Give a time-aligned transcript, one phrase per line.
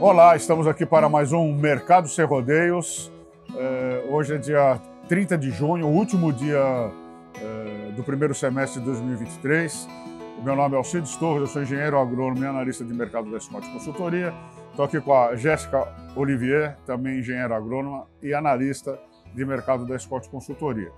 [0.00, 3.10] Olá, estamos aqui para mais um Mercado Sem Rodeios.
[3.56, 6.92] É, hoje é dia 30 de junho, o último dia
[7.34, 9.88] é, do primeiro semestre de 2023.
[10.38, 13.40] O meu nome é Alcides Torres, eu sou engenheiro agrônomo e analista de mercado da
[13.40, 14.32] Scott Consultoria.
[14.70, 19.00] Estou aqui com a Jéssica Olivier, também engenheira agrônoma e analista
[19.34, 20.92] de mercado da Scott Consultoria.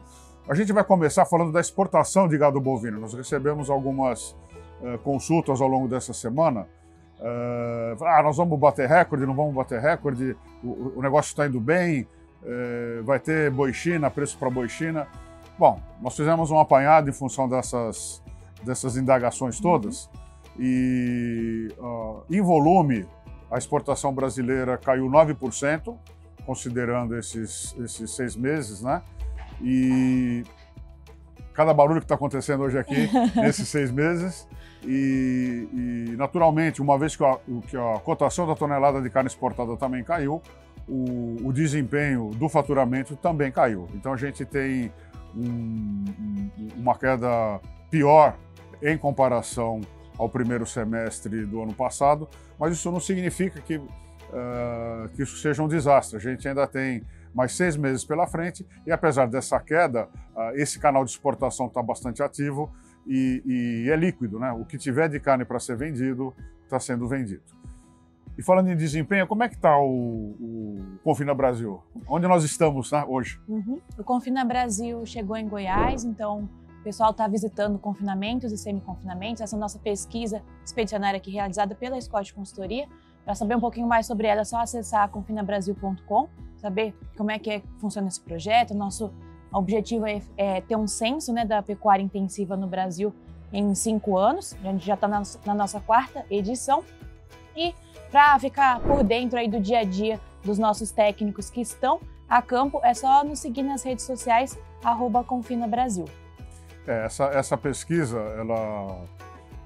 [0.47, 3.01] A gente vai começar falando da exportação de gado bovino.
[3.01, 4.37] Nós recebemos algumas
[4.83, 6.69] uh, consultas ao longo dessa semana.
[7.21, 10.35] Uh, ah, nós vamos bater recorde, não vamos bater recorde,
[10.65, 12.07] o, o negócio está indo bem,
[12.43, 15.07] uh, vai ter boi China, preço para boi China.
[15.59, 18.23] Bom, nós fizemos um apanhado em função dessas,
[18.63, 20.07] dessas indagações todas
[20.57, 20.63] uhum.
[20.65, 21.69] e,
[22.31, 23.07] em volume,
[23.51, 25.95] a exportação brasileira caiu 9%,
[26.47, 29.03] considerando esses, esses seis meses, né?
[29.61, 30.43] E
[31.55, 34.47] cada barulho que está acontecendo hoje aqui, nesses seis meses.
[34.83, 39.77] E, e, naturalmente, uma vez que a, que a, cotação da tonelada de carne exportada
[39.77, 40.43] também caiu,
[40.89, 43.89] o, o desempenho do faturamento também caiu.
[43.95, 44.93] Então a gente tem
[45.37, 46.05] um,
[46.77, 48.37] uma queda pior
[48.83, 49.81] em comparação
[50.19, 55.63] ao primeiro semestre do ano passado, mas isso não significa que, uh, que isso seja
[55.63, 56.17] um desastre.
[56.17, 57.03] A gente ainda tem
[57.35, 61.83] mais seis meses pela frente e, apesar dessa queda, uh, esse canal de exportação está
[61.83, 62.71] bastante ativo
[63.07, 63.43] e,
[63.87, 64.39] e, é líquido.
[64.39, 64.53] Né?
[64.53, 67.43] O que tiver de carne para ser vendido está sendo vendido.
[68.39, 69.85] E falando em desempenho, como é que está o,
[70.41, 71.83] o, Confina Brasil?
[72.09, 73.39] Onde nós estamos né, hoje?
[73.47, 73.81] Uhum.
[73.99, 76.49] O Confina Brasil chegou em Goiás, então
[76.81, 79.43] o pessoal está visitando confinamentos e semi-confinamentos.
[79.43, 82.89] Essa é nossa pesquisa expedicionária aqui realizada pela Scott Consultoria.
[83.25, 86.29] Para saber um pouquinho mais sobre ela, é só acessar confinabrasil.com,
[86.61, 88.75] saber como é que é, funciona esse projeto.
[88.75, 89.11] Nosso
[89.53, 93.13] objetivo é, é, ter um censo né, da pecuária intensiva no Brasil
[93.53, 94.55] em cinco anos.
[94.63, 96.85] A gente já está na, na, nossa quarta edição.
[97.57, 97.75] E
[98.11, 102.41] para ficar por dentro aí do dia a dia dos nossos técnicos que estão a
[102.41, 106.05] campo, é só nos seguir nas redes sociais, arroba Confina Brasil.
[106.87, 109.05] É, essa, essa pesquisa, ela,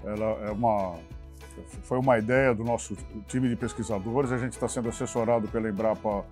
[0.02, 0.94] ela é uma,
[1.82, 2.96] foi uma ideia do nosso
[3.28, 4.32] time de pesquisadores.
[4.32, 6.24] A gente está sendo assessorado pela Embrapa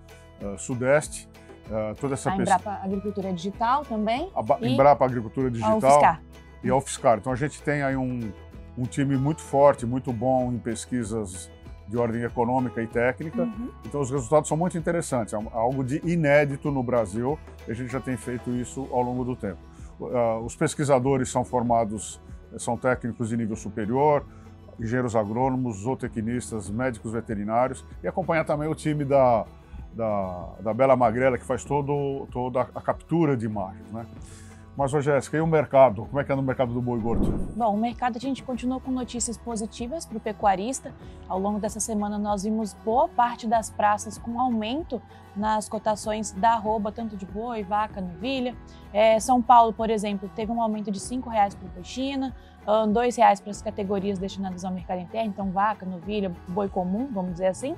[0.42, 1.28] uh, Sudeste.
[1.66, 4.30] Uh, toda essa a Embrapa Agricultura Digital também.
[4.34, 5.72] A Embrapa Agricultura Digital.
[5.72, 6.22] A UFSCar.
[6.62, 7.18] E a UFSCar.
[7.18, 8.32] Então a gente tem aí um,
[8.76, 11.50] um time muito forte, muito bom em pesquisas
[11.88, 13.42] de ordem econômica e técnica.
[13.42, 13.70] Uhum.
[13.86, 15.34] Então os resultados são muito interessantes.
[15.34, 17.38] É algo de inédito no Brasil.
[17.66, 19.58] E a gente já tem feito isso ao longo do tempo.
[20.00, 22.20] Uh, os pesquisadores são formados,
[22.58, 24.24] são técnicos de nível superior,
[24.80, 29.44] engenheiros agrônomos, zootecnistas, médicos veterinários e acompanha também o time da,
[29.94, 33.90] da, da Bela Magrela, que faz todo, toda a captura de imagens.
[33.90, 34.06] Né?
[34.74, 36.06] Mas, ô Jéssica, e o mercado?
[36.06, 37.30] Como é que é no mercado do boi gordo?
[37.54, 40.94] Bom, o mercado a gente continua com notícias positivas para o pecuarista.
[41.28, 45.00] Ao longo dessa semana nós vimos boa parte das praças com aumento
[45.36, 48.56] nas cotações da arroba, tanto de boi, vaca, novilha.
[48.94, 53.12] É, São Paulo, por exemplo, teve um aumento de R$ reais para o boi R$
[53.12, 57.48] 2,00 para as categorias destinadas ao mercado interno, então vaca, novilha, boi comum, vamos dizer
[57.48, 57.74] assim.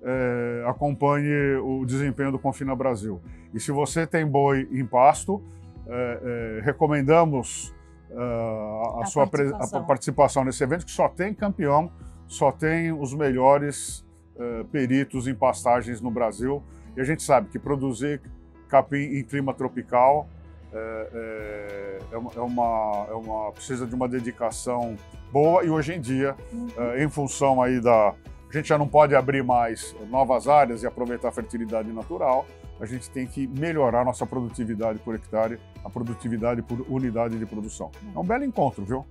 [0.00, 3.20] é, acompanhe o desempenho do Confina Brasil.
[3.52, 5.42] E se você tem boi em pasto,
[5.88, 7.74] é, é, recomendamos
[8.12, 9.80] uh, a, a, sua participação.
[9.80, 11.90] A participação nesse evento, que só tem campeão,
[12.28, 14.06] só tem os melhores
[14.36, 16.62] uh, peritos em pastagens no Brasil.
[16.96, 18.22] E a gente sabe que produzir
[18.68, 20.28] capim em clima tropical.
[20.72, 24.96] É, é, é, uma, é, uma, é uma, precisa de uma dedicação
[25.32, 26.68] boa e hoje em dia, uhum.
[26.76, 28.14] é, em função aí da...
[28.48, 32.46] A gente já não pode abrir mais novas áreas e aproveitar a fertilidade natural,
[32.80, 37.90] a gente tem que melhorar nossa produtividade por hectare, a produtividade por unidade de produção.
[38.14, 39.04] É um belo encontro, viu?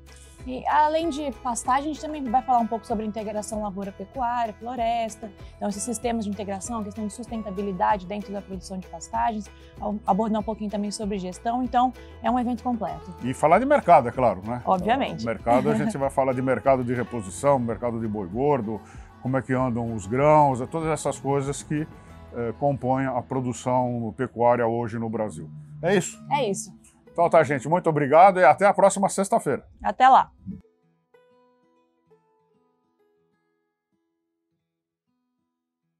[0.47, 5.29] E além de pastagem, a gente também vai falar um pouco sobre integração lavoura-pecuária, floresta,
[5.57, 9.51] então esses sistemas de integração, a questão de sustentabilidade dentro da produção de pastagens,
[10.05, 11.91] abordar um pouquinho também sobre gestão, então
[12.23, 13.13] é um evento completo.
[13.25, 14.61] E falar de mercado, é claro, né?
[14.65, 15.23] Obviamente.
[15.23, 18.79] O mercado, a gente vai falar de mercado de reposição, mercado de boi gordo,
[19.21, 21.85] como é que andam os grãos, todas essas coisas que
[22.33, 25.49] eh, compõem a produção pecuária hoje no Brasil.
[25.81, 26.17] É isso?
[26.31, 26.71] É isso.
[27.17, 29.65] Então tá, gente, muito obrigado e até a próxima sexta-feira.
[29.81, 30.29] Até lá.